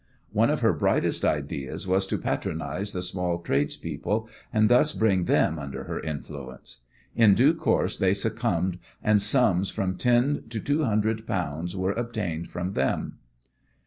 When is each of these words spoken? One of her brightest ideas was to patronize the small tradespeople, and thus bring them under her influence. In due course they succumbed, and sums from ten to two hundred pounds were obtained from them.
One 0.31 0.49
of 0.49 0.61
her 0.61 0.73
brightest 0.73 1.23
ideas 1.23 1.85
was 1.85 2.07
to 2.07 2.17
patronize 2.17 2.91
the 2.91 3.03
small 3.03 3.37
tradespeople, 3.37 4.27
and 4.51 4.67
thus 4.67 4.93
bring 4.93 5.25
them 5.25 5.59
under 5.59 5.83
her 5.83 5.99
influence. 5.99 6.79
In 7.15 7.35
due 7.35 7.53
course 7.53 7.99
they 7.99 8.15
succumbed, 8.15 8.79
and 9.03 9.21
sums 9.21 9.69
from 9.69 9.97
ten 9.97 10.45
to 10.49 10.59
two 10.59 10.85
hundred 10.85 11.27
pounds 11.27 11.77
were 11.77 11.91
obtained 11.93 12.47
from 12.49 12.73
them. 12.73 13.19